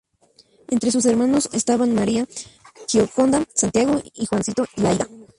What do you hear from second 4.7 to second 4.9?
y